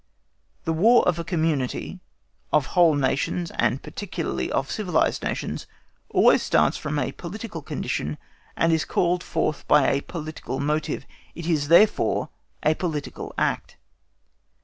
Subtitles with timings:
[0.65, 7.11] The War of a community—of whole Nations, and particularly of civilised Nations—always starts from a
[7.11, 8.17] political condition,
[8.57, 11.05] and is called forth by a political motive.
[11.35, 12.29] It is, therefore,
[12.63, 13.77] a political act.